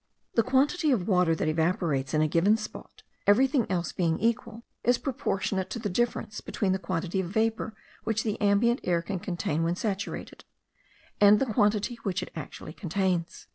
[0.33, 4.97] The quantity of water that evaporates in a given spot, everything else being equal, is
[4.97, 9.61] proportionate to the difference between the quantity of vapour which the ambient air can contain
[9.61, 10.43] when saturated,
[11.19, 13.45] and the quantity which it actually contains.